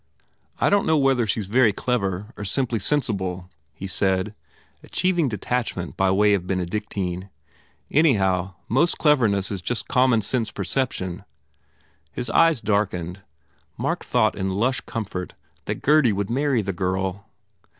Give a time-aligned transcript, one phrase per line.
[0.59, 4.33] "I don t know whether she s very clever or sim ply sensible," he said,
[4.81, 7.29] achieving detachment by way of Benedictine.
[7.91, 11.23] "Anyhow, most cleverness is just common sense perception."
[12.11, 13.21] His eyes darkened.
[13.77, 15.35] Mark thought in lush comfort
[15.65, 17.29] that Gurdy would marry the girl.